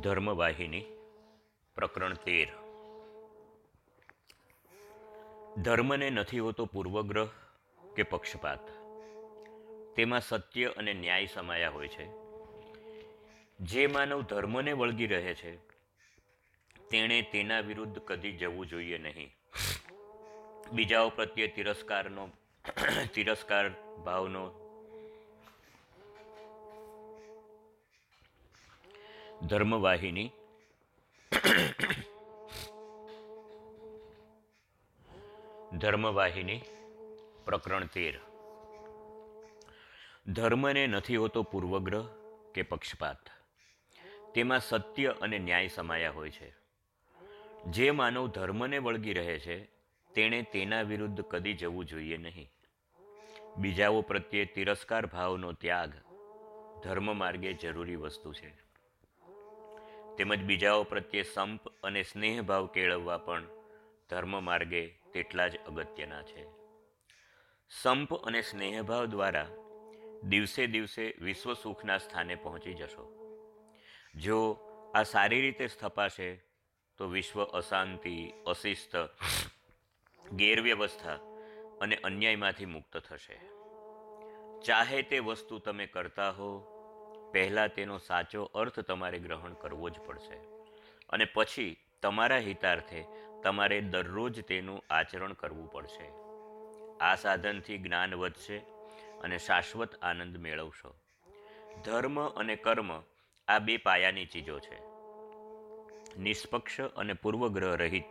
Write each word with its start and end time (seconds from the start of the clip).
ધર્મવાહિની, 0.00 0.84
પ્રકરણ 1.74 2.14
તેર. 2.14 2.48
ધર્મને 5.56 6.10
નથી 6.10 6.38
હોતો 6.38 6.66
પૂર્વગ્રહ 6.66 7.26
કે 7.96 8.02
પક્ષપાત. 8.02 8.68
તેમાં 9.96 10.20
સત્ય 10.20 10.66
અને 10.66 10.92
ન્યાય 10.92 11.26
સમાયા 11.26 11.70
હોય 11.70 11.88
છે. 11.88 12.08
જે 13.60 13.86
માનવ 13.86 14.22
ધર્મને 14.22 14.72
વળગી 14.72 15.06
રહે 15.06 15.34
છે, 15.34 15.56
તેણે 16.90 17.22
તેના 17.22 17.60
વિરુદ્ધ 17.60 17.98
કદી 17.98 18.32
જવું 18.32 18.66
જોઈએ 18.66 18.98
નહીં. 18.98 19.30
બીજાઓ 20.72 21.08
પ્રત્યે 21.08 21.46
તિરસ્કારનો, 21.46 22.28
તિરસ્કાર 23.14 23.68
ભાવનો 24.04 24.67
ધર્મવાહિની. 29.42 30.30
ધર્મવાહિની, 35.72 36.60
પ્રકરણ 37.44 37.86
તેર. 37.86 38.20
ધર્મને 40.26 40.86
નથી 40.86 41.16
હોતો 41.16 41.42
પૂર્વગ્રહ 41.42 42.02
કે 42.54 42.62
પક્ષપાત. 42.62 43.16
તેમાં 44.34 44.60
સત્ય 44.60 45.14
અને 45.20 45.38
ન્યાય 45.38 45.68
સમાયા 45.68 46.10
હોય 46.10 46.30
છે. 46.30 46.54
જે 47.66 47.90
માનવ 47.90 48.28
ધર્મને 48.28 48.78
વળગી 48.78 49.12
રહે 49.12 49.38
છે, 49.38 49.64
તેણે 50.14 50.42
તેના 50.42 50.82
વિરુદ્ધ 50.82 51.20
કદી 51.20 51.52
જવું 51.52 51.84
જોઈએ 51.84 52.16
નહીં. 52.16 52.50
બીજાઓ 53.56 54.00
પ્રત્યે 54.00 54.44
તિરસ્કાર 54.44 55.06
ભાવનો 55.06 55.52
ત્યાગ 55.52 55.92
ધર્મ 56.84 57.16
માર્ગે 57.16 57.52
જરૂરી 57.52 57.96
વસ્તુ 57.96 58.32
છે. 58.32 58.67
તેમજ 60.18 60.44
બીજાઓ 60.44 60.82
પ્રત્યે 60.82 61.22
સંપ 61.22 61.68
અને 61.68 62.02
સ્નેહભાવ 62.02 62.66
કેળવવા 62.66 63.18
પણ 63.18 63.46
ધર્મ 64.10 64.44
માર્ગે 64.44 64.86
તેટલા 64.86 65.48
જ 65.48 65.56
અગત્યના 65.56 66.22
છે. 66.22 66.46
સંપ 67.70 68.14
અને 68.14 68.42
સ્નેહભાવ 68.42 69.04
દ્વારા 69.06 69.46
દિવસે 70.22 70.66
દિવસે 70.66 71.14
વિશ્વ 71.20 71.54
સુખના 71.54 71.98
સ્થાને 71.98 72.34
પહોંચી 72.34 72.74
જશો. 72.74 73.12
જો 74.14 74.58
આ 74.94 75.02
સારી 75.02 75.40
રીતે 75.40 75.66
સ્થપાશે, 75.66 76.36
તો 76.98 77.08
વિશ્વ 77.08 77.44
અશાંતિ, 77.44 78.32
અશિસ્ત, 78.46 78.96
ગેરવ્યવસ્થા 80.32 81.14
અને 81.80 81.96
અન્યાયમાંથી 81.96 82.66
મુક્ત 82.66 82.96
થશે. 82.96 83.40
ચાહે 84.60 85.02
તે 85.02 85.18
વસ્તુ 85.18 85.58
તમે 85.58 85.86
કરતા 85.86 86.30
હો 86.30 86.77
પહેલાં 87.32 87.68
તેનો 87.68 87.98
સાચો 87.98 88.44
અર્થ 88.44 88.80
તમારે 88.80 89.18
ગ્રહણ 89.18 89.52
કરવો 89.52 89.88
જ 89.88 90.00
પડશે. 90.06 90.36
અને 91.08 91.24
પછી 91.24 91.76
તમારા 92.02 92.38
હિતાર્થે 92.38 93.04
તમારે 93.42 93.80
દરરોજ 93.80 94.44
તેનું 94.44 94.84
આચરણ 94.90 95.32
કરવું 95.32 95.72
પડશે. 95.72 96.10
આ 96.98 97.14
સાધનથી 97.14 97.78
જ્ઞાન 97.78 98.14
વધશે 98.14 98.58
અને 99.20 99.38
શાશ્વત 99.38 100.02
આનંદ 100.02 100.36
મેળવશો. 100.36 100.94
ધર્મ 101.84 102.28
અને 102.28 102.56
કર્મ 102.56 103.02
આ 103.48 103.58
બે 103.58 103.76
પાયાની 103.76 104.26
ચીજો 104.26 104.58
છે. 104.58 104.88
નિષ્પક્ષ 106.18 106.80
અને 106.80 107.12
પૂર્વગ્રહ 107.12 107.76
રહિત, 107.76 108.10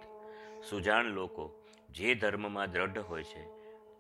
સુજાણ 0.70 1.06
લોકો 1.06 1.62
જે 1.90 2.16
ધર્મમાં 2.16 2.72
દ્રઢ 2.72 2.98
હોય 2.98 3.24
છે, 3.24 3.46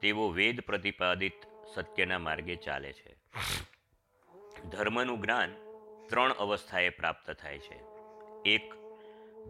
તેઓ 0.01 0.29
વેદ 0.29 0.61
પ્રતિપાદિત 0.61 1.33
સત્યના 1.75 2.19
માર્ગે 2.19 2.55
ચાલે 2.55 2.93
છે. 2.93 3.15
ધર્મનું 4.65 5.21
જ્ઞાન 5.21 5.55
ત્રણ 6.09 6.31
અવસ્થાએ 6.31 6.89
પ્રાપ્ત 6.89 7.31
થાય 7.31 7.59
છે. 7.59 7.79
એક, 8.45 8.73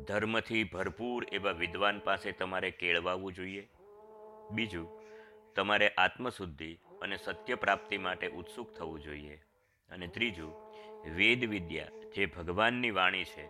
ધર્મથી 0.07 0.63
ભરપૂર 0.63 1.25
એવા 1.31 1.51
વિદ્વાન 1.51 1.99
પાસે 1.99 2.31
તમારે 2.31 2.71
કેળવાવું 2.71 3.33
જોઈએ. 3.33 3.69
બીજું, 4.51 5.01
તમારે 5.55 5.89
આત્મશુદ્ધિ 5.89 6.79
અને 7.01 7.17
સત્ય 7.17 7.55
પ્રાપ્તિ 7.55 7.97
માટે 7.97 8.27
ઉત્સુક 8.27 8.73
થવું 8.73 8.99
જોઈએ. 8.99 9.43
અને 9.89 10.07
ત્રીજું, 10.07 10.53
વેદ 11.15 11.49
વિદ્યા 11.49 11.87
જે 12.15 12.25
ભગવાનની 12.25 12.91
વાણી 12.91 13.23
છે, 13.23 13.47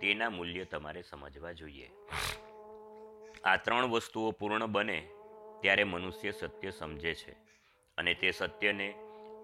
તેના 0.00 0.30
મૂલ્ય 0.30 0.64
તમારે 0.64 1.02
સમજવા 1.02 1.52
જોઈએ. 1.52 1.90
આ 3.44 3.56
ત્રણ 3.56 3.84
વસ્તુઓ 3.84 4.30
પૂર્ણ 4.30 4.66
બને 4.66 5.08
ત્યારે 5.60 5.84
મનુષ્ય 5.84 6.30
સત્ય 6.30 6.70
સમજે 6.70 7.14
છે 7.14 7.32
અને 7.98 8.14
તે 8.14 8.30
સત્યને 8.30 8.94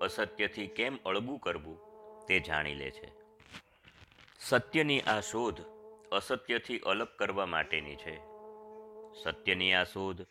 અસત્યથી 0.00 0.66
કેમ 0.66 0.96
અળગું 0.96 1.38
કરવું 1.38 1.78
તે 2.26 2.40
જાણી 2.40 2.74
લે 2.74 2.90
છે. 2.90 3.12
સત્યની 4.40 5.00
આ 5.00 5.20
શોધ 5.20 5.60
અસત્યથી 6.12 6.78
અલગ 6.78 7.08
કરવા 7.18 7.46
માટેની 7.46 7.96
છે. 7.96 8.16
સત્યની 9.22 9.72
આ 9.72 9.84
શોધ 9.84 10.22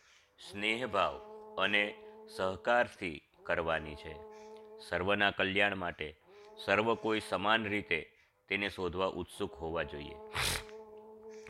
સ્નેહભાવ 0.52 1.22
અને 1.58 1.96
સહકારથી 2.36 3.22
કરવાની 3.44 3.96
છે. 3.96 4.16
સર્વના 4.90 5.32
કલ્યાણ 5.32 5.76
માટે 5.76 6.16
સર્વ 6.66 6.96
કોઈ 6.96 7.20
સમાન 7.20 7.66
રીતે 7.66 8.12
તેને 8.50 8.70
શોધવા 8.70 9.08
ઉત્સુક 9.08 9.54
હોવા 9.54 9.84
જોઈએ. 9.84 10.16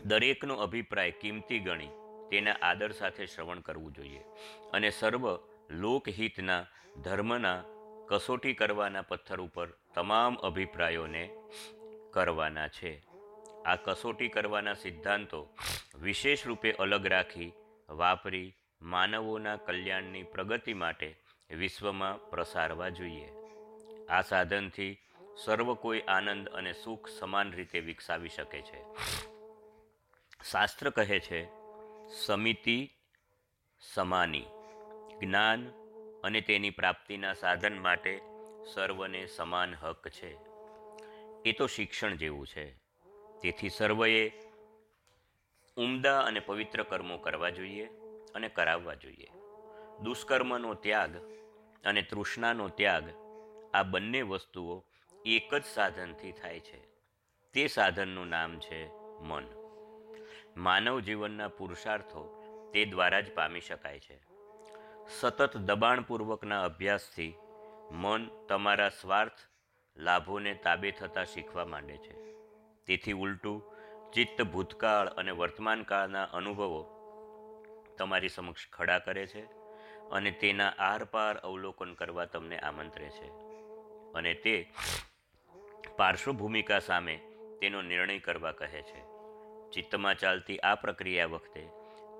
દરેકનો 0.06 0.56
અભિપ્રાય 0.56 1.12
કિંમતી 1.12 1.60
ગણી 1.60 1.88
તેના 2.32 2.56
આદર 2.62 2.92
સાથે 2.92 3.26
શ્રવણ 3.26 3.60
કરવું 3.60 3.94
જોઈએ 3.94 4.24
અને 4.74 4.90
સર્વ 4.90 5.40
લોકહિતના 5.70 6.66
ધર્મના 7.04 7.64
કસોટી 8.08 8.54
કરવાના 8.54 9.02
પથ્થર 9.02 9.42
ઉપર 9.42 9.68
તમામ 9.96 10.36
અભિપ્રાયોને 10.36 11.30
કરવાના 12.14 12.68
છે. 12.68 13.04
આ 13.66 13.76
કસોટી 13.76 14.28
કરવાના 14.28 14.74
સિદ્ધાંતો 14.74 15.50
વિશેષ 16.02 16.48
રૂપે 16.48 16.72
અલગ 16.72 17.06
રાખી 17.06 17.54
વાપરી 17.90 18.54
માનવોના 18.82 19.56
કલ્યાણની 19.56 20.24
પ્રગતિ 20.24 20.74
માટે 20.74 21.18
વિશ્વમાં 21.50 22.30
પ્રસારવા 22.30 22.90
જોઈએ. 22.90 23.30
આ 24.10 24.22
સાધનથી 24.22 24.98
સર્વ 25.46 25.74
કોઈ 25.74 26.02
આનંદ 26.02 26.50
અને 26.50 26.74
સુખ 26.74 27.10
સમાન 27.20 27.52
રીતે 27.52 27.80
વિકસાવી 27.80 28.30
શકે 28.30 28.62
છે. 28.62 28.84
શાસ્ત્ર 30.52 30.90
કહે 30.90 31.20
છે, 31.20 31.48
સમિતિ 32.26 32.90
સમાની, 33.80 34.46
જ્ઞાન 35.20 35.85
અને 36.26 36.42
તેની 36.42 36.70
પ્રાપ્તિના 36.70 37.34
સાધન 37.34 37.80
માટે 37.80 38.22
સર્વને 38.74 39.26
સમાન 39.26 39.76
હક 39.76 40.10
છે. 40.10 40.38
એ 41.46 41.52
તો 41.52 41.68
શિક્ષણ 41.68 42.16
જેવું 42.16 42.48
છે. 42.48 42.72
તેથી 43.42 43.70
સર્વએ 43.70 44.32
ઉમદા 45.78 46.20
અને 46.20 46.40
પવિત્ર 46.40 46.84
કર્મો 46.84 47.18
કરવા 47.18 47.50
જોઈએ 47.50 47.86
અને 48.36 48.50
કરાવવા 48.50 48.94
જોઈએ. 48.94 49.28
દુષ્કર્મનો 50.02 50.74
ત્યાગ 50.74 51.18
અને 51.86 52.02
તૃષ્ણાનો 52.02 52.68
ત્યાગ 52.68 53.04
આ 53.74 53.84
બંને 53.84 54.22
વસ્તુઓ 54.22 54.84
એક 55.26 55.56
જ 55.56 55.64
સાધનથી 55.66 56.32
થાય 56.32 56.60
છે. 56.60 56.86
તે 57.54 57.68
સાધનનું 57.68 58.28
નામ 58.28 58.60
છે 58.60 58.90
મન. 59.22 59.44
માનવ 60.58 61.00
જીવનના 61.00 61.48
પુરુષાર્થો 61.48 62.42
તે 62.74 62.86
દ્વારા 62.86 63.22
જ 63.22 63.34
પામી 63.34 63.62
શકાય 63.62 64.00
છે. 64.00 64.25
સતત 65.10 65.58
દબાણપૂર્વકના 65.58 66.64
અભ્યાસથી 66.64 67.36
મન 67.92 68.30
તમારા 68.50 68.90
સ્વાર્થ, 68.90 69.40
લાભોને 69.98 70.54
તાબે 70.54 70.92
થતાં 70.92 71.26
શીખવા 71.26 71.66
માંડે 71.66 71.98
છે. 71.98 72.14
તેથી 72.86 73.12
ઉલટું, 73.12 73.64
ચિત્ત 74.14 74.42
ભૂતકાળ 74.42 75.08
અને 75.08 75.32
વર્તમાનકાળના 75.32 76.24
અનુભવો 76.24 76.92
તમારી 77.98 78.30
સમક્ષ 78.30 78.70
ખડા 78.74 79.00
કરે 79.00 79.28
છે 79.28 79.46
અને 80.12 80.32
તેના 80.32 80.70
આરપાર 80.70 81.38
અવલોકન 81.38 81.94
કરવા 81.94 82.26
તમને 82.26 82.58
આમંત્રે 82.58 83.10
છે. 83.10 83.28
અને 84.16 84.34
તે 84.34 84.72
પાર્શ્વભૂમિકા 85.98 86.80
સામે 86.80 87.18
તેનો 87.62 87.82
નિર્ણય 87.82 88.20
કરવા 88.20 88.52
કહે 88.52 88.82
છે. 88.82 89.06
ચિત્તમાં 89.72 90.16
ચાલતી 90.16 90.60
આ 90.60 90.76
પ્રક્રિયા 90.76 91.26
વખતે 91.26 91.70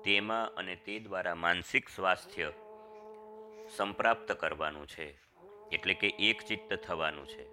તેમાં 0.04 0.54
અને 0.54 0.76
તે 0.76 0.98
દ્વારા 0.98 1.34
માનસિક 1.34 1.88
સ્વાસ્થ્ય 1.88 2.52
સંપ્રાપ્ત 3.68 4.32
કરવાનું 4.32 4.86
છે, 4.86 5.06
એટલે 5.72 5.94
કે 5.94 6.08
એક 6.18 6.42
ચિત્ત 6.42 6.74
થવાનું 6.74 7.26
છે. 7.26 7.44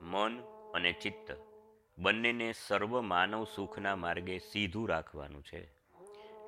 મન 0.00 0.40
અને 0.74 0.92
ચિત્ત 0.92 1.32
બંનેને 1.98 2.52
સર્વ 2.52 3.00
માનવ 3.02 3.44
સુખના 3.44 3.96
માર્ગે 3.96 4.38
સીધું 4.38 4.88
રાખવાનું 4.88 5.42
છે. 5.42 5.62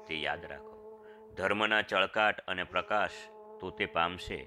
તે 0.07 0.15
યાદ 0.15 0.45
રાખો, 0.45 0.77
ધર્મના 1.37 1.83
ચળકાટ 1.83 2.41
અને 2.41 2.65
પ્રકાશ 2.65 3.19
તો 3.61 3.71
તે 3.71 3.87
પામશે. 3.87 4.41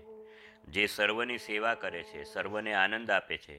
જે 0.68 0.86
સર્વની 0.88 1.38
સેવા 1.38 1.76
કરે 1.76 2.04
છે, 2.04 2.24
સર્વને 2.24 2.74
આનંદ 2.74 3.12
આપે 3.12 3.38
છે, 3.38 3.58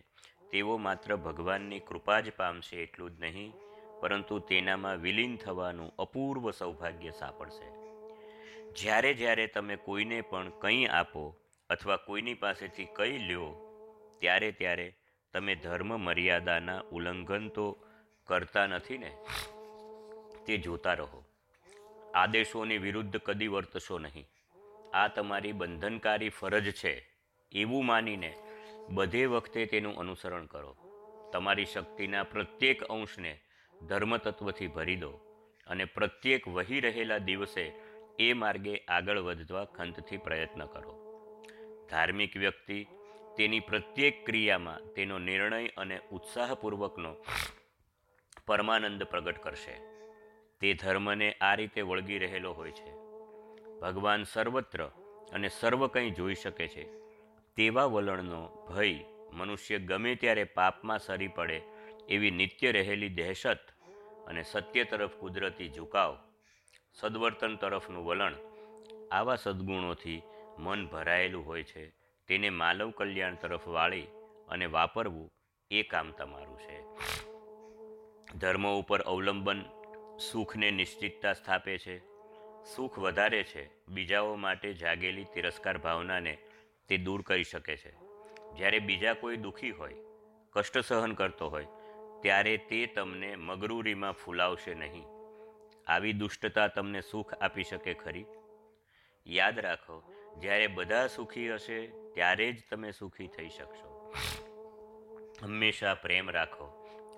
તેઓ 0.50 0.76
માત્ર 0.76 1.16
ભગવાનની 1.16 1.80
કૃપા 1.80 2.20
જ 2.20 2.32
પામશે 2.36 2.76
એટલું 2.82 3.16
જ 3.16 3.20
નહીં, 3.20 3.52
પરંતુ 4.00 4.38
તેનામાં 4.38 4.96
વિલીન 4.96 5.36
થવાનું 5.36 5.94
અપૂર્વ 5.98 6.50
સૌભાગ્ય 6.50 7.10
સાંપડશે. 7.10 7.79
જ્યારે 8.76 9.14
જ્યારે 9.14 9.46
તમે 9.46 9.76
કોઈને 9.76 10.20
પણ 10.20 10.50
કંઈ 10.50 10.86
આપો 10.86 11.36
અથવા 11.70 11.96
કોઈની 11.96 12.34
પાસેથી 12.34 12.84
કંઈ 12.84 13.18
લ્યો, 13.18 13.54
ત્યારે 14.20 14.52
ત્યારે 14.52 14.94
તમે 15.32 15.54
ધર્મ 15.54 16.00
મર્યાદાના 16.00 16.80
ઉલ્લંઘન 16.80 17.48
તો 17.48 17.76
કરતા 18.26 18.66
નથી 18.66 18.98
ને? 18.98 19.16
તે 20.46 20.56
જોતા 20.56 20.92
રહો. 20.92 21.24
આદેશોની 22.14 22.78
વિરુદ્ધ 22.78 23.16
કદી 23.16 23.46
વર્તશો 23.46 23.98
નહીં. 23.98 24.28
આ 24.94 25.08
તમારી 25.08 25.52
બંધનકારી 25.52 26.28
ફરજ 26.28 26.70
છે. 26.70 27.08
એવું 27.52 27.86
માનીને 27.86 28.34
બધે 28.90 29.26
વખતે 29.26 29.66
તેનું 29.66 29.98
અનુસરણ 29.98 30.46
કરો. 30.46 30.76
તમારી 31.32 31.64
શક્તિના 31.64 32.22
પ્રત્યેક 32.22 32.82
અંશને 32.84 33.40
ધર્મતત્વથી 33.88 34.66
ભરી 34.66 34.96
દો 34.96 35.10
અને 35.66 35.84
પ્રત્યેક 35.84 36.48
વહી 36.48 36.80
રહેલા 36.80 37.18
દિવસે 37.18 37.72
એ 38.20 38.32
માર્ગે 38.32 38.76
આગળ 38.76 39.18
વધવા 39.18 39.64
ખંતથી 39.64 40.16
પ્રયત્ન 40.16 40.66
કરો. 40.66 41.22
ધાર્મિક 41.90 42.36
વ્યક્તિ 42.36 42.86
તેની 43.36 43.60
પ્રત્યેક 43.60 44.26
ક્રિયામાં 44.26 44.92
તેનો 44.94 45.18
નિર્ણય 45.18 45.68
અને 45.68 46.00
ઉત્સાહપૂર્વકનો 46.12 47.16
પરમાનંદ 48.46 49.02
પ્રગટ 49.02 49.38
કરશે. 49.38 49.80
તે 50.60 50.74
ધર્મને 50.74 51.32
આ 51.32 51.54
રીતે 51.54 51.80
વળગી 51.80 52.18
રહેલો 52.18 52.52
હોય 52.52 52.70
છે. 52.70 52.92
ભગવાન 53.80 54.22
સર્વત્ર 54.22 54.86
અને 55.32 55.48
સર્વ 55.48 55.86
કંઈ 55.86 56.10
જોઈ 56.10 56.34
શકે 56.34 56.68
છે. 56.68 56.84
તેવા 57.56 57.84
વલણનો 57.84 58.66
ભય 58.68 59.04
મનુષ્ય 59.32 59.78
ગમે 59.78 60.14
ત્યારે 60.14 60.44
પાપમાં 60.44 60.98
સરી 60.98 61.28
પડે 61.28 61.62
એવી 62.08 62.30
નિત્ય 62.30 62.72
રહેલી 62.72 63.08
દહેશત 63.08 63.58
અને 64.26 64.42
સત્ય 64.42 64.84
તરફ 64.84 65.10
કુદરતી 65.10 65.68
ઝુકાવ 65.68 66.29
સદવર્તન 66.94 67.56
તરફનું 67.56 68.04
વલણ 68.04 68.34
આવા 69.12 69.36
સદ્ગુણોથી 69.36 70.22
મન 70.58 70.86
ભરાયેલું 70.86 71.46
હોય 71.46 71.62
છે, 71.62 71.90
તેને 72.28 72.50
માનવ 72.50 72.90
કલ્યાણ 72.90 73.34
તરફ 73.34 73.68
વાળી 73.68 74.06
અને 74.48 74.66
વાપરવું 74.66 75.32
એ 75.70 75.82
કામ 75.82 76.10
તમારું 76.10 76.58
છે. 76.58 76.78
ધર્મ 78.38 78.68
ઉપર 78.68 79.00
અવલંબન 79.00 79.64
સુખને 80.18 80.70
નિશ્ચિતતા 80.70 81.32
સ્થાપે 81.32 81.78
છે. 81.78 81.98
સુખ 82.74 82.98
વધારે 82.98 83.42
છે, 83.42 83.70
બીજાઓ 83.88 84.34
માટે 84.34 84.72
જાગેલી 84.72 85.24
તિરસ્કાર 85.24 85.78
ભાવનાને 85.78 86.38
તે 86.88 86.96
દૂર 86.96 87.22
કરી 87.22 87.44
શકે 87.44 87.76
છે. 87.76 87.92
જ્યારે 88.56 88.78
બીજા 88.78 89.14
કોઈ 89.14 89.36
દુઃખી 89.36 89.70
હોય, 89.70 89.94
કષ્ટ 90.50 90.78
સહન 90.78 91.12
કરતો 91.12 91.48
હોય, 91.48 91.66
ત્યારે 92.22 92.56
તે 92.56 92.86
તમને 92.86 93.36
મગરૂરીમાં 93.36 94.12
ફૂલાવશે 94.12 94.74
નહીં. 94.74 95.19
આવી 95.90 96.12
દુષ્ટતા 96.12 96.66
તમને 96.66 97.00
સુખ 97.00 97.34
આપી 97.34 97.64
શકે 97.64 97.94
ખરી? 97.94 98.24
યાદ 99.26 99.58
રાખો, 99.58 100.02
જ્યારે 100.40 100.66
બધા 100.66 101.06
સુખી 101.06 101.54
હશે, 101.54 101.86
ત્યારે 101.86 102.52
જ 102.52 102.62
તમે 102.70 102.92
સુખી 102.92 103.26
થઈ 103.26 103.48
શકશો. 103.48 104.14
હંમેશા 105.42 105.94
પ્રેમ 105.94 106.30
રાખો 106.30 106.64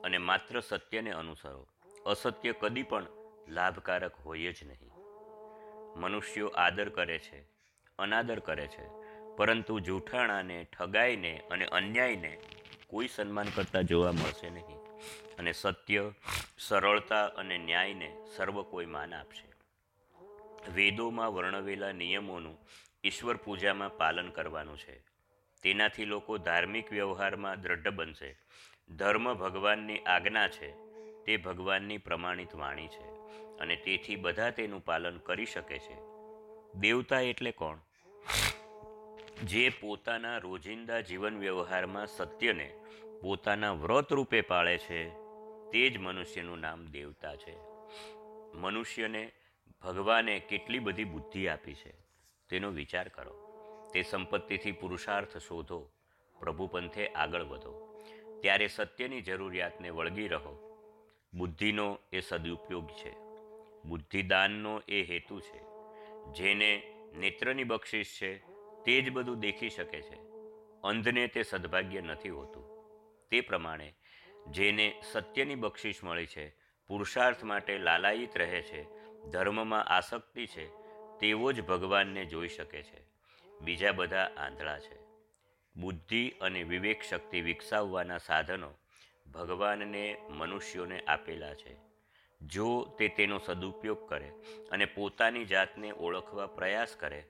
અને 0.04 0.18
માત્ર 0.18 0.60
સત્યને 0.60 1.10
અનુસરો. 1.10 1.68
અસત્ય 2.06 2.52
કદી 2.52 2.82
પણ 2.82 3.06
લાભકારક 3.48 4.14
હોય 4.14 4.52
જ 4.52 4.56
નહીં. 4.66 4.90
મનુષ્યો 5.96 6.48
આદર 6.48 6.88
કરે 6.88 7.18
છે, 7.18 7.44
અનાદર 7.98 8.38
કરે 8.38 8.66
છે, 8.66 8.88
પરંતુ 9.36 9.80
જૂઠાણાને, 9.80 10.64
ઠગાઈને 10.64 11.40
અને 11.50 11.64
અન્યાયને 11.64 12.38
કોઈ 12.86 13.08
સન્માન 13.08 13.46
કરતા 13.54 13.82
જોવા 13.82 14.12
મળશે 14.12 14.50
નહીં. 14.50 14.81
અને 15.38 15.52
સત્ય, 15.52 16.12
સરળતા 16.58 17.26
અને 17.26 17.58
ન્યાયને 17.58 18.16
સર્વ 18.36 18.62
કોઈ 18.62 18.86
માન 18.86 19.14
આપશે. 19.14 19.52
વેદોમાં 20.70 21.34
વર્ણવેલા 21.34 21.92
નિયમોનું 21.92 22.58
ઈશ્વર 23.04 23.36
પૂજામાં 23.36 23.96
પાલન 23.96 24.30
કરવાનું 24.30 24.78
છે. 24.78 24.98
તેનાથી 25.62 26.04
લોકો 26.04 26.38
ધાર્મિક 26.38 26.92
વ્યવહારમાં 26.92 27.60
દ્રઢ 27.60 27.88
બનશે. 27.88 28.36
ધર્મ 28.90 29.34
ભગવાનની 29.34 29.98
આજ્ઞા 29.98 30.48
છે. 30.48 30.92
તે 31.24 31.36
ભગવાનની 31.36 31.98
પ્રમાણિત 31.98 32.54
વાણી 32.54 32.88
છે 32.88 33.12
અને 33.58 33.76
તેથી 33.76 34.16
બધા 34.16 34.50
તેનું 34.50 34.84
પાલન 34.84 35.18
કરી 35.18 35.46
શકે 35.46 35.78
છે. 35.78 35.96
દેવતા 36.74 37.20
એટલે 37.20 37.50
કોણ? 37.50 37.78
જે 39.42 39.68
પોતાના 39.68 40.38
રોજિંદા 40.38 41.00
જીવન 41.00 41.38
વ્યવહારમાં 41.38 42.06
સત્યને 42.06 42.74
પોતાના 43.22 43.72
વ્રત 43.72 44.12
રૂપે 44.12 44.40
પાળે 44.40 44.78
છે, 44.78 45.08
તે 45.72 45.90
જ 45.90 45.98
મનુષ્યનું 45.98 46.58
નામ 46.58 46.86
દેવતા 46.86 47.36
છે. 47.36 47.56
મનુષ્યને 48.54 49.32
ભગવાને 49.82 50.38
કેટલી 50.38 50.78
બધી 50.78 51.04
બુદ્ધિ 51.04 51.48
આપી 51.48 51.74
છે, 51.74 51.92
તેનો 52.48 52.70
વિચાર 52.70 53.08
કરો. 53.08 53.48
તે 53.94 54.02
સંપત્તિથી 54.02 54.72
પુરુષાર્થ 54.72 55.36
શોધો, 55.36 55.90
પ્રભુ 56.40 56.66
પંથે 56.66 57.06
આગળ 57.06 57.42
વધો. 57.42 58.02
ત્યારે 58.42 58.66
સત્યની 58.66 59.20
જરૂરિયાતને 59.20 59.90
વળગી 59.90 60.28
રહો. 60.28 60.78
બુદ્ધિનો 61.34 61.98
એ 62.12 62.20
સદુપયોગ 62.20 62.90
છે. 62.90 63.12
બુદ્ધિદાનનો 63.84 64.80
એ 64.88 65.02
હેતુ 65.02 65.40
છે. 65.40 65.60
જેને 66.32 66.94
નેત્રની 67.14 67.64
બક્ષિસ 67.64 68.18
છે 68.22 68.51
તે 68.84 69.00
જ 69.00 69.10
બધું 69.10 69.40
દેખી 69.40 69.70
શકે 69.70 70.02
છે. 70.02 70.16
અંધને 70.84 71.26
તે 71.26 71.42
સદભાગ્ય 71.42 72.00
નથી 72.00 72.28
હોતું. 72.28 72.64
તે 73.30 73.40
પ્રમાણે 73.40 73.94
જેને 74.46 75.00
સત્યની 75.12 75.54
બક્ષિસ 75.54 76.04
મળી 76.04 76.26
છે, 76.26 76.56
પુરુષાર્થ 76.88 77.44
માટે 77.44 77.78
લાલાયિત 77.78 78.36
રહે 78.36 78.62
છે, 78.62 78.86
ધર્મમાં 79.30 79.84
આસક્તિ 79.84 80.46
છે, 80.46 80.66
તેવો 81.20 81.52
જ 81.52 81.60
ભગવાનને 81.60 82.24
જોઈ 82.24 82.48
શકે 82.48 82.82
છે. 82.82 83.02
બીજા 83.60 83.92
બધા 83.92 84.30
આંધળા 84.36 84.78
છે. 84.78 84.98
બુદ્ધિ 85.76 86.30
અને 86.40 86.62
વિવેક 86.62 87.02
શક્તિ 87.02 87.40
વિકસાવવાના 87.40 88.18
સાધનો 88.18 88.70
ભગવાનને 89.34 90.16
મનુષ્યોને 90.28 91.00
આપેલા 91.00 91.54
છે. 91.54 91.76
જો 92.42 92.96
તે 92.98 93.08
તેનો 93.08 93.38
સદુપયોગ 93.38 94.08
કરે 94.08 94.32
અને 94.70 94.84
પોતાની 94.84 95.44
જાતને 95.44 95.92
ઓળખવા 95.92 96.46
પ્રયાસ 96.46 96.96
કરે 96.96 97.24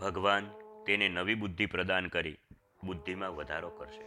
ભગવાન 0.00 0.50
તેને 0.86 1.08
નવી 1.08 1.34
બુદ્ધિ 1.34 1.66
પ્રદાન 1.66 2.06
કરી 2.06 2.38
બુદ્ધિમાં 2.84 3.36
વધારો 3.36 3.70
કરશે. 3.70 4.06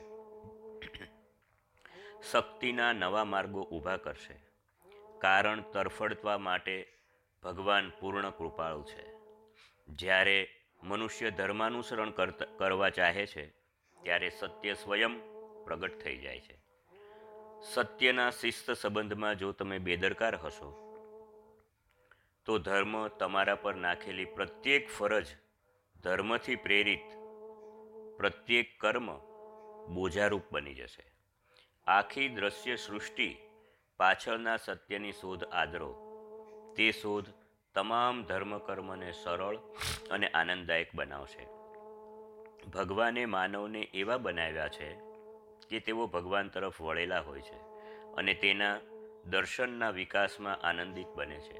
શક્તિના 2.31 2.93
નવા 2.93 3.23
માર્ગો 3.23 3.61
ઊભા 3.63 3.97
કરશે. 3.97 4.35
કારણ 5.19 5.61
તરફડવા 5.61 6.37
માટે 6.37 6.93
ભગવાન 7.43 7.89
પૂર્ણ 7.89 8.29
કૃપાળુ 8.29 8.83
છે. 8.83 9.05
જ્યારે 9.87 10.55
મનુષ્ય 10.83 11.31
ધર્માનુસરણ 11.31 12.09
કરવા 12.57 12.89
ચાહે 12.89 13.25
છે, 13.25 13.45
ત્યારે 14.01 14.29
સત્ય 14.29 14.73
સ્વયં 14.73 15.19
પ્રગટ 15.63 15.97
થઈ 15.97 16.17
જાય 16.17 16.39
છે. 16.39 16.57
સત્યના 17.73 18.29
શિસ્ત 18.29 18.71
સંબંધમાં 18.71 19.37
જો 19.37 19.51
તમે 19.51 19.79
બેદરકાર 19.79 20.35
હશો, 20.35 20.69
તો 22.45 22.57
ધર્મ 22.57 23.07
તમારા 23.07 23.55
પર 23.55 23.75
નાખેલી 23.75 24.25
પ્રત્યેક 24.25 24.89
ફરજ 24.89 25.25
ધર્મથી 26.03 26.55
પ્રેરિત 26.55 27.17
પ્રત્યેક 28.17 28.79
કર્મ 28.79 29.17
બોજારૂપ 29.93 30.41
બની 30.51 30.73
જશે. 30.73 31.13
આખી 31.87 32.29
દ્રશ્ય 32.29 32.75
સૃષ્ટિ 32.75 33.37
પાછળના 33.97 34.57
સત્યની 34.57 35.11
શોધ 35.11 35.43
આદરો. 35.43 35.93
તે 36.77 36.91
શોધ 36.91 37.25
તમામ 37.75 38.23
ધર્મ 38.23 38.57
કર્મને 38.57 39.11
સરળ 39.11 39.57
અને 40.11 40.27
આનંદદાયક 40.27 40.95
બનાવશે. 40.95 41.47
ભગવાને 42.69 43.25
માનવને 43.25 43.81
એવા 43.81 44.17
બનાવ્યા 44.17 44.67
છે 44.67 44.95
કે 45.69 45.79
તેઓ 45.79 46.07
ભગવાન 46.07 46.49
તરફ 46.49 46.81
વળેલા 46.81 47.19
હોય 47.19 47.41
છે 47.41 47.57
અને 48.13 48.33
તેના 48.33 48.79
દર્શનના 49.25 49.89
વિકાસમાં 49.89 50.57
આનંદિત 50.57 51.07
બને 51.07 51.39
છે. 51.39 51.57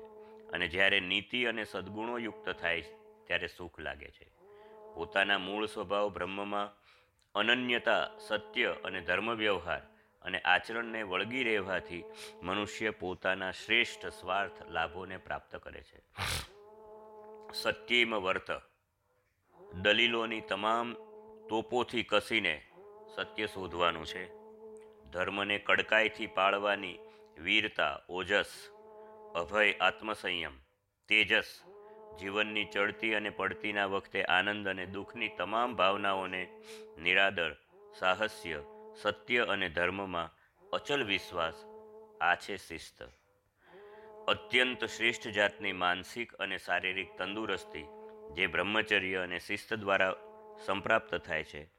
અને 0.52 0.68
જ્યારે 0.68 1.00
નીતિ 1.00 1.46
અને 1.46 1.64
સદ્ગુણો 1.64 2.18
યુક્ત 2.18 2.50
થાય 2.50 2.82
ત્યારે 3.30 3.48
સુખ 3.48 3.80
લાગે 3.80 4.12
છે. 4.12 4.32
પોતાના 4.96 5.38
મૂળ 5.38 5.66
સ્વભાવ 5.66 6.10
બ્રહ્મમાં 6.10 6.74
અનન્યતા, 7.36 8.10
સત્ય 8.20 8.76
અને 8.84 9.02
ધર્મ 9.02 9.34
વ્યવહાર 9.34 9.82
અને 10.22 10.40
આચરણને 10.40 11.04
વળગી 11.04 11.44
રહેવાથી 11.44 12.04
મનુષ્ય 12.44 12.90
પોતાના 12.90 13.52
શ્રેષ્ઠ 13.52 14.06
સ્વાર્થ 14.06 14.68
લાભોને 14.70 15.18
પ્રાપ્ત 15.18 15.56
કરે 15.56 15.84
છે. 15.84 16.02
સત્યમ 17.54 18.16
વર્ત. 18.16 18.62
દલીલોની 19.74 20.42
તમામ 20.42 20.94
તોપોથી 21.50 22.04
કસીને 22.04 22.66
સત્ય 23.16 23.48
શોધવાનું 23.48 24.06
છે. 24.06 24.32
ધર્મને 25.12 25.60
કડકાઈથી 25.60 26.28
પાળવાની 26.28 27.00
વીરતા, 27.38 28.02
ઓજસ, 28.10 28.70
અભય, 29.36 29.74
આત્મસંયમ, 29.74 30.60
તેજસ 31.08 31.62
જીવનની 32.18 32.66
ચડતી 32.66 33.14
અને 33.14 33.30
પડતીના 33.30 33.86
વખતે 33.86 34.24
આનંદ 34.24 34.68
અને 34.68 34.86
દુઃખની 34.86 35.30
તમામ 35.38 35.76
ભાવનાઓને 35.76 36.50
નિરાદર, 36.98 37.56
સાહસ્ય, 38.00 38.64
સત્ય 39.02 39.46
અને 39.46 39.70
ધર્મમાં 39.70 40.30
અચલ 40.74 41.04
વિશ્વાસ, 41.04 41.54
આ 42.22 42.36
છે 42.36 42.58
શિસ્ત. 42.58 43.04
અત્યંત 44.28 44.86
શ્રેષ્ઠ 44.86 45.28
જાતની 45.28 45.72
માનસિક 45.74 46.34
અને 46.34 46.58
શારીરિક 46.58 47.18
તંદુરસ્તી, 47.18 47.86
જે 48.34 48.48
બ્રહ્મચર્ય 48.48 49.16
અને 49.16 49.40
શિસ્ત 49.40 49.74
દ્વારા 49.74 50.16
સંપ્રાપ્ત 50.66 51.16
થાય 51.16 51.44
છે. 51.44 51.70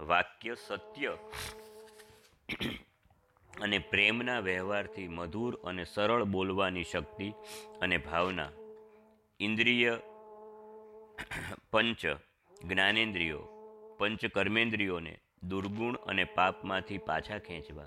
વાક્ય 0.00 0.54
સત્ય 0.54 1.18
અને 3.62 3.78
પ્રેમના 3.78 4.38
વ્યવહારથી 4.38 5.08
મધુર 5.08 5.60
અને 5.64 5.84
સરળ 5.84 6.24
બોલવાની 6.24 6.84
શક્તિ 6.84 7.30
અને 7.80 7.96
ભાવના 7.96 8.50
ઇન્દ્રિય, 9.40 9.98
પંચ, 11.70 12.06
જ્ઞાનેન્દ્રિયો, 12.64 13.38
પંચ 13.98 14.26
કર્મેન્દ્રિયોને 14.26 15.18
દુર્ગુણ 15.42 15.94
અને 15.94 16.24
પાપમાંથી 16.24 16.98
પાછા 16.98 17.38
ખેંચવા 17.38 17.84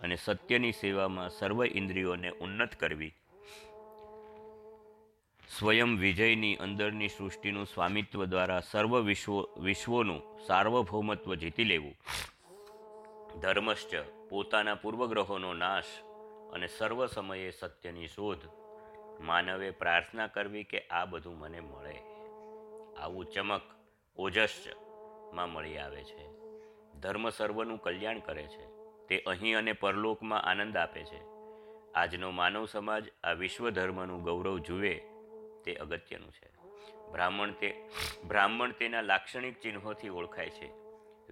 અને 0.00 0.16
સત્યની 0.16 0.72
સેવામાં 0.72 1.30
સર્વ 1.30 1.64
ઇન્દ્રિયોને 1.64 2.30
ઉન્નત 2.30 2.74
કરવી. 2.74 3.14
સ્વયં 5.58 5.98
વિજયની 5.98 6.54
અંદરની 6.54 7.08
સૃષ્ટિનું 7.08 7.66
સ્વામિત્વ 7.66 8.24
દ્વારા 8.24 8.60
સર્વ 8.60 9.00
વિશ્વ, 9.00 9.60
વિશ્વનું 9.60 10.46
સાર્વભૌમત્વ 10.46 11.34
જીતી 11.34 11.64
લેવું. 11.64 11.96
ધર્મશ્ચ 13.40 13.94
પોતાના 14.30 14.74
પૂર્વગ્રહોનો 14.74 15.54
નાશ 15.54 15.84
અને 16.52 16.66
સર્વ 16.66 17.06
સમયે 17.06 17.50
સત્યની 17.50 18.08
શોધ 18.08 18.57
માનવે 19.20 19.70
પ્રાર્થના 19.70 20.26
કરવી 20.26 20.64
કે 20.64 20.80
આ 20.80 21.04
બધું 21.04 21.38
મને 21.38 21.60
મળે. 21.60 21.98
આવું 22.98 23.24
ચમક 23.24 23.62
ઓજસમાં 24.16 25.50
મળી 25.50 25.78
આવે 25.78 26.04
છે. 26.04 26.28
ધર્મ 27.00 27.30
સર્વનું 27.30 27.78
કલ્યાણ 27.78 28.18
કરે 28.18 28.42
છે. 28.42 28.66
તે 29.08 29.18
અહીં 29.26 29.58
અને 29.58 29.72
પરલોકમાં 29.72 30.42
આનંદ 30.42 30.76
આપે 30.76 31.04
છે. 31.04 31.20
આજનો 31.94 32.30
માનવ 32.30 32.66
સમાજ 32.66 33.04
આ 33.24 33.32
વિશ્વ 33.32 33.70
ધર્મનું 33.70 34.22
ગૌરવ 34.22 34.58
જુએ 34.58 34.94
તે 35.64 35.74
અગત્યનું 35.74 36.30
છે. 36.30 36.58
બ્રાહ્મણ 37.12 37.50
તે, 37.50 37.88
બ્રાહ્મણ 38.28 38.70
તેના 38.70 39.00
લાક્ષણિક 39.00 39.60
ચિહ્નોથી 39.60 40.08
ઓળખાય 40.08 40.50
છે. 40.50 40.70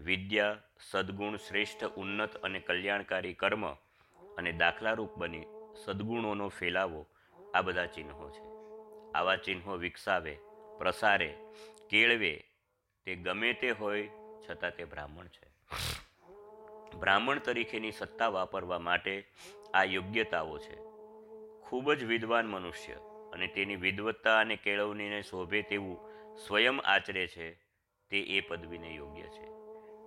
વિદ્યા, 0.00 0.59
સદ્ગુણ, 0.90 1.37
શ્રેષ્ઠ, 1.37 1.85
ઉન્નત 1.85 2.37
અને 2.37 2.61
કલ્યાણકારી 2.61 3.35
કર્મ 3.35 3.73
અને 4.37 4.52
દાખલારૂપ 4.52 5.19
બની 5.19 5.45
સદ્ગુણોનો 5.85 6.49
ફેલાવો 6.49 7.07
આ 7.56 7.60
બધા 7.60 7.86
ચિહ્નો 7.86 8.30
છે. 8.30 8.44
આવા 9.12 9.36
ચિહ્નો 9.36 9.76
વિકસાવે, 9.76 10.38
પ્રસારે, 10.78 11.34
કેળવે, 11.90 12.44
તે 13.04 13.14
ગમે 13.14 13.52
તે 13.52 13.70
હોય, 13.70 14.10
છતાં 14.50 14.76
તે 14.76 14.84
બ્રાહ્મણ 14.84 15.26
છે. 15.26 15.50
બ્રાહ્મણ 16.98 17.38
તરીકેની 17.38 17.92
સત્તા 17.92 18.28
વાપરવા 18.28 18.78
માટે 18.78 19.26
આ 19.75 19.84
યોગ્યતાઓ 19.84 20.58
છે. 20.58 20.76
ખૂબ 21.60 21.92
જ 21.92 22.04
વિદ્વાન 22.04 22.46
મનુષ્ય 22.46 22.92
અને 23.32 23.46
તેની 23.46 23.76
વિદવત્તા 23.76 24.40
અને 24.40 24.56
કેળવણીને 24.56 25.22
શોભે 25.22 25.62
તેવું 25.62 25.98
સ્વયં 26.46 26.80
આચરે 26.80 27.26
છે, 27.26 27.54
તે 28.10 28.20
એ 28.20 28.40
પદવીને 28.40 28.94
યોગ્ય 28.94 29.22
છે. 29.22 29.48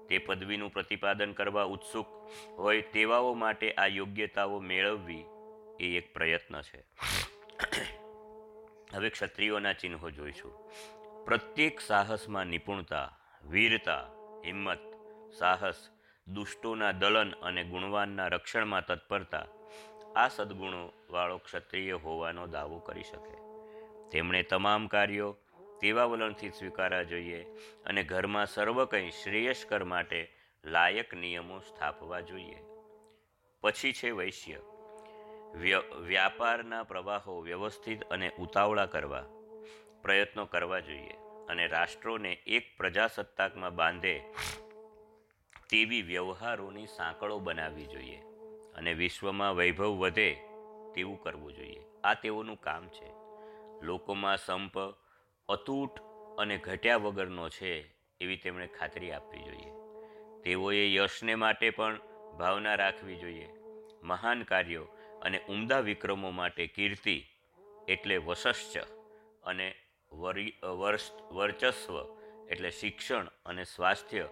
તે 0.08 0.18
પદવીનું 0.18 0.74
પ્રતિપાદન 0.74 1.32
કરવા 1.32 1.64
ઉત્સુક 1.64 2.08
હોય 2.58 2.82
તેવાઓ 2.82 3.34
માટે 3.34 3.74
આ 3.74 3.86
યોગ્યતાઓ 3.86 4.60
મેળવવી 4.60 5.26
એ 5.80 5.98
એક 5.98 6.14
પ્રયત્ન 6.14 6.62
છે. 6.62 6.84
હવે 8.94 9.10
ક્ષત્રિયોના 9.10 9.74
ચિહ્નો 9.74 10.10
જોઈશું. 10.10 10.70
પ્રત્યેક 11.26 11.80
સાહસમાં 11.80 12.46
નિપુણતા, 12.46 13.18
વીરતા, 13.50 14.08
હિંમત, 14.46 14.80
સાહસ, 15.38 15.90
દુષ્ટોના 16.28 16.92
દલન 16.92 17.32
અને 17.32 17.64
ગુણવાનના 17.64 18.28
રક્ષણમાં 18.28 18.86
તત્પરતા, 18.86 19.46
આ 20.16 20.28
સદ્ગુણોવાળો 20.28 21.38
ક્ષત્રિય 21.38 21.94
હોવાનો 21.94 22.48
દાવો 22.48 22.80
કરી 22.80 23.04
શકે. 23.04 23.38
તેમણે 24.10 24.44
તમામ 24.44 24.88
કાર્યો 24.88 25.38
તેવા 25.82 26.04
વલણથી 26.04 26.50
સ્વીકારવા 26.50 27.04
જોઈએ 27.04 27.44
અને 27.86 28.04
ઘરમાં 28.04 28.46
સર્વ 28.46 28.86
કંઈ 28.86 29.10
શ્રેયસ્કર 29.10 29.84
માટે 29.84 30.34
લાયક 30.66 31.14
નિયમો 31.14 31.60
સ્થાપવા 31.60 32.20
જોઈએ. 32.20 32.58
પછી 33.62 33.94
છે 33.94 34.10
વૈશ્ય. 34.12 34.58
વ્યાપારના 36.02 36.84
પ્રવાહો 36.84 37.42
વ્યવસ્થિત 37.42 38.04
અને 38.04 38.32
ઉતાવળા 38.40 38.86
કરવા 38.86 39.26
પ્રયત્નો 40.02 40.46
કરવા 40.46 40.80
જોઈએ 40.80 41.14
અને 41.50 41.68
રાષ્ટ્રોને 41.68 42.34
એક 42.34 42.78
પ્રજાસત્તાકમાં 42.78 43.76
બાંધે 43.76 44.20
તેવી 45.70 46.02
વ્યવહારોની 46.02 46.88
સાંકળો 46.88 47.40
બનાવવી 47.40 47.86
જોઈએ 47.86 48.22
અને 48.76 48.94
વિશ્વમાં 48.94 49.56
વૈભવ 49.56 49.98
વધે 49.98 50.36
તેવું 50.96 51.24
કરવું 51.24 51.54
જોઈએ. 51.54 51.82
આ 52.04 52.14
તેઓનું 52.14 52.62
કામ 52.62 52.88
છે. 52.88 53.12
લોકોમાં 53.82 54.38
સંપ 54.38 54.80
અતૂટ 55.50 56.00
અને 56.38 56.58
ઘટ્યા 56.58 56.96
વગરનો 56.96 57.50
છે 57.50 57.92
એવી 58.22 58.38
તેમણે 58.38 58.68
ખાતરી 58.68 59.12
આપવી 59.12 59.44
જોઈએ. 59.44 59.72
તેઓએ 60.44 60.96
યશને 60.96 61.36
માટે 61.36 61.70
પણ 61.70 62.00
ભાવના 62.40 62.76
રાખવી 62.76 63.16
જોઈએ. 63.16 63.50
મહાન 64.04 64.44
કાર્યો 64.44 64.88
અને 65.22 65.46
ઉમદા 65.50 65.80
વિક્રમો 65.80 66.32
માટે 66.32 66.68
કીર્તિ 66.68 67.26
એટલે 67.88 68.18
વશસ્ચ 68.18 68.78
અને 69.44 69.76
વરી 70.12 70.54
વર્ચસ્વ 71.32 72.20
એટલે 72.50 72.72
શિક્ષણ 72.72 73.28
અને 73.46 73.64
સ્વાસ્થ્ય 73.64 74.30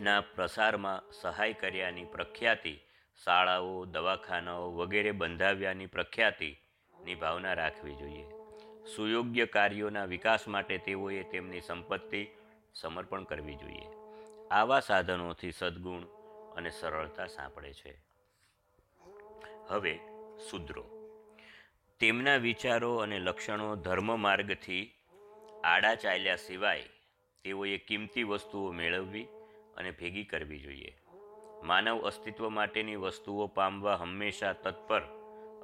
ના 0.00 0.20
પ્રસારમાં 0.20 1.02
સહાય 1.12 1.52
કર્યાની 1.52 2.04
પ્રખ્યાતિ, 2.04 2.80
શાળાઓ, 3.24 3.84
દવાખાનાઓ 3.84 4.70
વગેરે 4.70 5.10
બંધાવ્યાની 5.10 5.86
પ્રખ્યાતિની 5.86 7.14
ભાવના 7.14 7.52
રાખવી 7.52 7.94
જોઈએ. 7.94 8.24
સુયોગ્ય 8.96 9.46
કાર્યોના 9.46 10.04
વિકાસ 10.04 10.48
માટે 10.48 10.78
તેઓએ 10.78 11.22
તેમની 11.22 11.60
સંપત્તિ 11.60 12.26
સમર્પણ 12.74 13.24
કરવી 13.24 13.54
જોઈએ. 13.54 13.86
આવા 14.50 14.80
સાધનોથી 14.80 15.52
સદ્ગુણ 15.52 16.02
અને 16.56 16.70
સરળતા 16.70 17.26
સાંપડે 17.26 17.72
છે. 17.72 18.11
હવે 19.68 19.98
શુદ્રો 20.50 20.84
તેમના 22.00 22.36
વિચારો 22.36 22.96
અને 22.96 23.18
લક્ષણો 23.18 23.76
ધર્મ 23.76 24.20
માર્ગથી 24.20 24.94
આડા 25.64 25.94
ચાલ્યા 25.94 26.36
સિવાય 26.36 26.82
તેઓએ 27.44 27.78
કિંમતી 27.78 28.22
વસ્તુઓ 28.22 28.72
મેળવવી 28.72 29.28
અને 29.76 29.90
ભેગી 29.90 30.24
કરવી 30.24 30.58
જોઈએ. 30.58 30.96
માનવ 31.62 32.06
અસ્તિત્વ 32.06 32.48
માટેની 32.48 32.96
વસ્તુઓ 32.96 33.46
પામવા 33.46 33.96
હંમેશા 33.96 34.52
તત્પર 34.52 35.02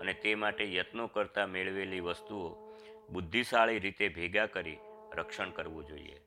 અને 0.00 0.12
તે 0.12 0.34
માટે 0.34 0.74
યત્નો 0.74 1.06
કરતાં 1.06 1.48
મેળવેલી 1.48 2.00
વસ્તુઓ 2.00 2.74
બુદ્ધિશાળી 3.12 3.78
રીતે 3.78 4.08
ભેગા 4.08 4.46
કરી 4.46 4.78
રક્ષણ 5.12 5.50
કરવું 5.50 5.86
જોઈએ 5.86 6.18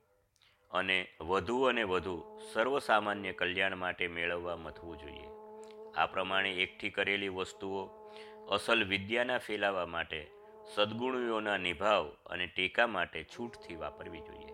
અને 0.72 1.08
વધુ 1.22 1.64
અને 1.64 1.84
વધુ 1.84 2.40
સર્વસામાન્ય 2.54 3.34
કલ્યાણ 3.34 3.78
માટે 3.78 4.08
મેળવવા 4.08 4.56
મથવું 4.56 4.98
જોઈએ. 4.98 5.41
આ 5.96 6.06
પ્રમાણે 6.06 6.52
એકઠી 6.54 6.90
કરેલી 6.90 7.30
વસ્તુઓ 7.30 7.90
અસલ 8.50 8.84
વિદ્યાના 8.84 9.38
ફેલાવા 9.38 9.86
માટે 9.86 10.32
સદ્ગુણીઓના 10.76 11.58
નિભાવ 11.58 12.08
અને 12.26 12.48
ટેકા 12.48 12.88
માટે 12.88 13.24
છૂટથી 13.24 13.76
વાપરવી 13.76 14.22
જોઈએ. 14.22 14.54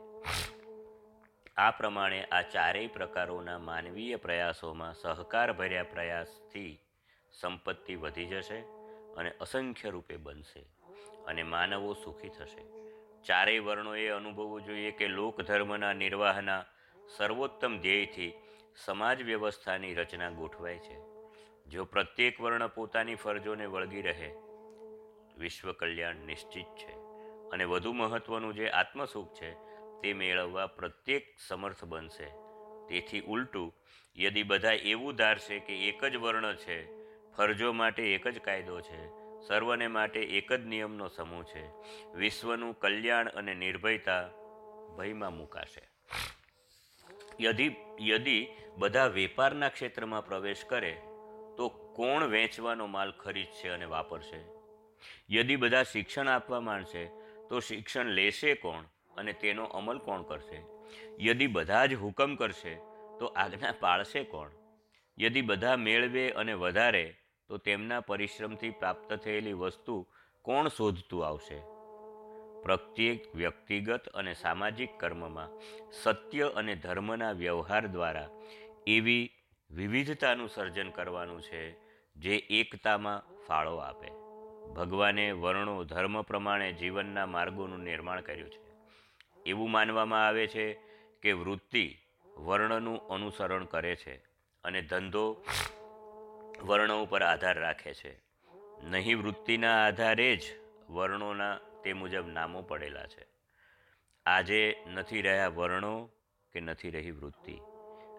આ 1.57 1.71
પ્રમાણે 1.71 2.23
આ 2.31 2.41
ચારેય 2.41 2.87
પ્રકારોના 2.87 3.59
માનવીય 3.59 4.17
પ્રયાસોમાં 4.17 4.93
સહકાર 4.93 5.53
ભર્યા 5.53 5.83
પ્રયાસથી 5.83 6.79
સંપત્તિ 7.31 7.95
વધી 7.95 8.25
જશે 8.25 8.59
અને 9.17 9.31
અસંખ્ય 9.39 9.89
રૂપે 9.89 10.17
બનશે 10.17 10.65
અને 11.27 11.43
માનવો 11.43 11.93
સુખી 11.93 12.29
થશે. 12.29 12.63
ચારેય 13.25 13.59
વર્ણોએ 13.59 14.09
અનુભવવું 14.09 14.63
જોઈએ 14.63 14.91
કે 14.91 15.07
લોકધર્મના 15.07 15.93
નિર્વાહના 15.93 16.63
સર્વોત્તમ 17.17 17.77
ધ્યેયથી 17.77 18.33
સમાજ 18.85 19.23
વ્યવસ્થાની 19.23 19.93
રચના 19.93 20.29
ગોઠવાય 20.29 20.77
છે. 20.77 21.16
જો 21.71 21.85
પ્રત્યેક 21.85 22.41
વર્ણ 22.41 22.67
પોતાની 22.67 23.15
ફરજોને 23.15 23.65
વળગી 23.65 24.01
રહે, 24.01 24.31
વિશ્વ 25.37 25.71
કલ્યાણ 25.71 26.15
નિશ્ચિત 26.15 26.65
છે 26.65 26.93
અને 27.53 27.63
વધુ 27.63 27.93
મહત્વનું 27.93 28.53
જે 28.53 28.69
આત્મસુખ 28.69 29.33
છે, 29.33 29.53
તે 30.01 30.13
મેળવવા 30.13 30.67
પ્રત્યેક 30.67 31.23
સમર્થ 31.47 31.83
બનશે. 31.83 32.29
તેથી 32.89 33.19
ઉલટું, 33.19 33.73
યદિ 34.17 34.43
બધા 34.43 34.71
એવું 34.71 35.15
ધારશે 35.15 35.59
કે 35.59 35.87
એક 35.87 36.05
જ 36.05 36.15
વર્ણ 36.15 36.55
છે, 36.55 36.87
ફરજો 37.31 37.73
માટે 37.73 38.13
એક 38.13 38.27
જ 38.27 38.39
કાયદો 38.39 38.81
છે, 38.81 39.09
સર્વને 39.47 39.87
માટે 39.87 40.19
એક 40.19 40.53
જ 40.53 40.65
નિયમનો 40.65 41.07
સમૂહ 41.07 41.43
છે, 41.43 41.63
વિશ્વનું 42.15 42.79
કલ્યાણ 42.79 43.27
અને 43.27 43.53
નિર્ભયતા 43.53 44.29
ભયમાં 44.97 45.37
મુકાશે. 45.37 45.81
યદિ 47.41 47.75
યદિ 48.01 48.47
બધા 48.77 49.07
વેપારના 49.07 49.69
ક્ષેત્રમાં 49.69 50.25
પ્રવેશ 50.25 50.65
કરે 50.65 50.97
કોણ 51.97 52.23
વેચવાનો 52.23 52.85
માલ 52.85 53.11
ખરીદશે 53.11 53.69
અને 53.69 53.85
વાપરશે? 53.85 54.39
યદિ 55.29 55.55
બધા 55.55 55.83
શિક્ષણ 55.83 56.27
આપવા 56.27 56.59
માંડશે, 56.59 57.05
તો 57.49 57.59
શિક્ષણ 57.59 58.05
લેશે 58.05 58.53
કોણ 58.53 58.83
અને 59.17 59.33
તેનો 59.33 59.63
અમલ 59.63 59.97
કોણ 59.97 60.21
કરશે? 60.21 60.61
યદિ 61.19 61.47
બધા 61.47 61.85
જ 61.85 61.93
હુકમ 61.93 62.35
કરશે, 62.35 62.75
તો 63.19 63.33
આજ્ઞા 63.35 63.73
પાળશે 63.79 64.23
કોણ? 64.23 64.49
યદિ 65.19 65.41
બધા 65.41 65.75
મેળવે 65.75 66.29
અને 66.29 66.53
વધારે, 66.53 67.15
તો 67.47 67.57
તેમના 67.57 67.99
પરિશ્રમથી 67.99 68.69
પ્રાપ્ત 68.69 69.13
થયેલી 69.13 69.53
વસ્તુ 69.53 70.07
કોણ 70.41 70.67
શોધતું 70.67 71.27
આવશે? 71.27 71.59
પ્રત્યેક 72.63 73.35
વ્યક્તિગત 73.35 74.07
અને 74.07 74.33
સામાજિક 74.33 74.89
કર્મમાં 74.99 75.49
સત્ય 75.91 76.47
અને 76.55 76.75
ધર્મના 76.75 77.31
વ્યવહાર 77.31 77.87
દ્વારા 77.87 78.29
એવી 78.87 79.31
વિવિધતાનું 79.71 80.49
સર્જન 80.49 80.89
કરવાનું 80.89 81.41
છે 81.41 81.86
જે 82.19 82.37
એકતામાં 82.37 83.45
ફાળો 83.47 83.77
આપે. 83.77 84.07
ભગવાને 84.73 85.31
વર્ણો, 85.31 85.83
ધર્મ 85.83 86.21
પ્રમાણે 86.21 86.73
જીવનના 86.73 87.25
માર્ગોનું 87.25 87.79
નિર્માણ 87.79 88.21
કર્યું 88.21 88.49
છે. 88.49 88.67
એવું 89.45 89.71
માનવામાં 89.71 90.27
આવે 90.27 90.47
છે 90.47 90.73
કે 91.21 91.31
વૃત્તિ 91.31 91.97
વર્ણનું 92.37 93.07
અનુસરણ 93.07 93.65
કરે 93.65 93.95
છે 93.95 94.15
અને 94.63 94.81
ધંધો 94.81 95.45
વર્ણો 96.63 97.03
ઉપર 97.03 97.21
આધાર 97.21 97.59
રાખે 97.59 97.93
છે. 97.93 98.21
નહીં 98.83 99.21
વૃત્તિના 99.21 99.87
આધારે 99.87 100.35
જ 100.35 100.41
વર્ણોના 100.89 101.59
તે 101.83 101.93
મુજબ 101.93 102.27
નામો 102.27 102.61
પડેલા 102.61 103.07
છે. 103.07 103.27
આજે 104.25 104.83
નથી 104.87 105.21
રહ્યા 105.21 105.47
વર્ણો 105.47 106.09
કે 106.53 106.59
નથી 106.59 106.89
રહી 106.89 107.11
વૃત્તિ. 107.11 107.59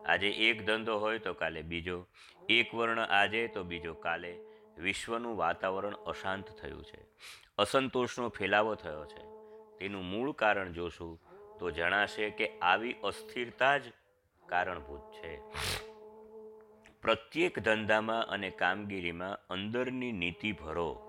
આજે 0.08 0.30
એક 0.30 0.66
ધંધો 0.66 0.98
હોય 0.98 1.18
તો 1.18 1.32
કાલે 1.32 1.62
બીજો, 1.62 2.06
એક 2.48 2.74
વર્ણ 2.74 2.98
આજે 2.98 3.48
તો 3.48 3.62
બીજો 3.62 3.94
કાલે. 3.94 4.38
વિશ્વનું 4.78 5.36
વાતાવરણ 5.36 5.94
અશાંત 5.94 6.48
થયું 6.48 6.84
છે. 6.84 7.04
અસંતોષનો 7.58 8.28
ફેલાવો 8.28 8.74
થયો 8.74 9.04
છે. 9.04 9.22
તેનું 9.78 10.04
મૂળ 10.04 10.32
કારણ 10.32 10.72
જોશું 10.72 11.20
તો 11.58 11.70
જણાશે 11.70 12.30
કે 12.30 12.58
આવી 12.58 12.92
અસ્થિરતા 12.92 13.78
જ 13.78 13.82
કારણભૂત 14.48 15.00
છે. 15.00 15.40
પ્રત્યેક 17.02 17.58
ધંધામાં 17.58 18.26
અને 18.26 18.50
કામગીરીમાં 18.50 19.38
અંદરની 19.50 20.12
નીતિ 20.12 20.52
ભરો. 20.52 21.04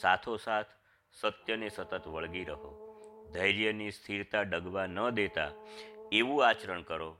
સાથોસાથ 0.00 0.66
સત્યને 1.12 1.68
સતત 1.68 2.06
વળગી 2.06 2.44
રહો. 2.44 2.84
ધૈર્યની 3.32 3.90
સ્થિરતા 3.90 4.42
ડગવા 4.42 4.86
ન 4.86 5.10
દેતા 5.10 5.50
એવું 6.12 6.48
આચરણ 6.48 6.82
કરો. 6.82 7.16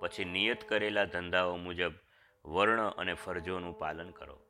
પછી 0.00 0.24
નિયત 0.24 0.68
કરેલા 0.68 1.04
ધંધાઓ 1.04 1.56
મુજબ 1.56 1.92
વર્ણ 2.44 2.88
અને 2.88 3.14
ફરજોનું 3.14 3.78
પાલન 3.78 4.10
કરો. 4.10 4.40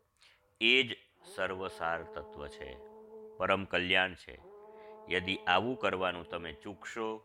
એ 0.61 0.83
જ 0.83 0.97
સર્વસાર 1.35 2.03
તત્વ 2.03 2.47
છે. 2.47 2.77
પરમ 3.37 3.65
કલ્યાણ 3.65 4.15
છે. 4.15 4.41
યદિ 5.11 5.39
આવું 5.47 5.79
કરવાનું 5.79 6.29
તમે 6.29 6.53
ચૂકશો, 6.53 7.19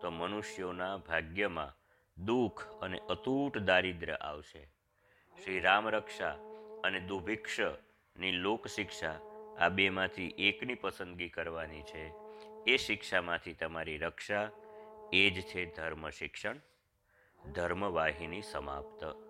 તો 0.00 0.10
મનુષ્યોના 0.10 0.96
ભાગ્યમાં 0.96 1.76
દુઃખ 2.24 2.82
અને 2.82 2.98
અતૂટ 2.98 3.58
દારિદ્ર્ય 3.58 4.12
આવશે. 4.12 4.64
શ્રી 5.44 5.60
રામ 5.60 5.88
રક્ષા 5.88 6.30
અને 6.84 7.00
દુભિક્ષની 7.00 8.32
લોક 8.32 8.66
શિક્ષા 8.66 9.20
આ 9.58 9.68
બેમાંથી 9.68 10.34
એકની 10.38 10.74
પસંદગી 10.74 11.28
કરવાની 11.28 11.82
છે. 11.82 12.12
એ 12.66 12.76
શિક્ષામાંથી 12.76 13.52
તમારી 13.52 13.98
રક્ષા, 13.98 14.50
એ 15.12 15.30
જ 15.30 15.40
છે 15.40 15.74
ધર્મ 15.74 16.10
શિક્ષણ. 16.10 16.56
ધર્મવાહિની 17.52 18.42
સમાપ્ત. 18.42 19.23